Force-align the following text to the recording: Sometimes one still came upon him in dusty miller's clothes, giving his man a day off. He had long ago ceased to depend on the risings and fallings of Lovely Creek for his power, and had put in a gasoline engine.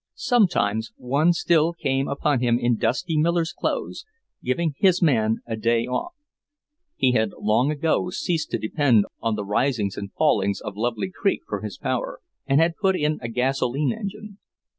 Sometimes 0.15 0.91
one 0.97 1.31
still 1.31 1.73
came 1.73 2.07
upon 2.07 2.39
him 2.39 2.57
in 2.57 2.75
dusty 2.75 3.15
miller's 3.19 3.53
clothes, 3.53 4.03
giving 4.43 4.73
his 4.79 4.99
man 4.99 5.43
a 5.45 5.55
day 5.55 5.85
off. 5.85 6.13
He 6.95 7.11
had 7.11 7.33
long 7.37 7.69
ago 7.71 8.09
ceased 8.09 8.49
to 8.49 8.57
depend 8.57 9.05
on 9.19 9.35
the 9.35 9.45
risings 9.45 9.97
and 9.97 10.11
fallings 10.13 10.59
of 10.59 10.75
Lovely 10.75 11.11
Creek 11.11 11.41
for 11.47 11.61
his 11.61 11.77
power, 11.77 12.19
and 12.47 12.59
had 12.59 12.77
put 12.77 12.95
in 12.95 13.19
a 13.21 13.29
gasoline 13.29 13.91
engine. 13.93 14.39